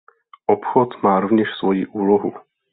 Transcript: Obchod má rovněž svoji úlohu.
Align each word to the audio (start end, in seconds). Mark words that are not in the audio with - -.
Obchod 0.45 1.03
má 1.03 1.19
rovněž 1.19 1.47
svoji 1.59 1.87
úlohu. 1.87 2.33